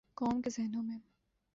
قوم 0.15 0.41
کے 0.41 0.49
ذہنوں 0.49 0.83
میں۔ 0.83 0.99